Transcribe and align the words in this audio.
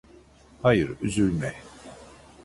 Hayır, 0.61 0.91
üzülme. 1.01 1.53